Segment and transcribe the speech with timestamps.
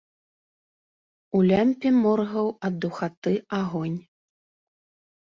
[1.41, 3.99] У лямпе моргаў ад духаты агонь.